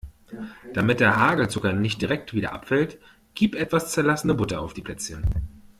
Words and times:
Damit 0.73 0.99
der 0.99 1.15
Hagelzucker 1.15 1.73
nicht 1.73 2.01
direkt 2.01 2.33
wieder 2.33 2.53
abfällt, 2.53 2.99
gib 3.35 3.53
etwas 3.53 3.91
zerlassene 3.91 4.33
Butter 4.33 4.59
auf 4.61 4.73
die 4.73 4.81
Plätzchen. 4.81 5.23